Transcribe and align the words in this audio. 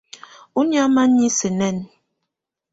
Ɔ́ 0.59 0.63
nɛ̀ámɛ̀á 0.69 1.05
niisǝ́ 1.13 1.51
nɛ́ɛnɛ. 1.57 1.83